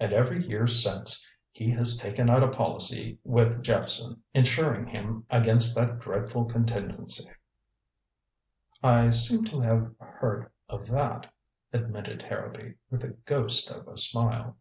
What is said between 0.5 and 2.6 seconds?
since he has taken out a